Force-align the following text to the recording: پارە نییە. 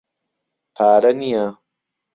پارە 0.75 1.11
نییە. 1.19 1.45